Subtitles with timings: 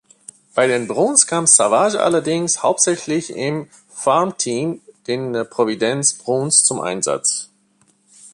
[0.55, 7.51] Bei den Bruins kam Savage allerdings hauptsächlich im Farmteam, den Providence Bruins, zum Einsatz.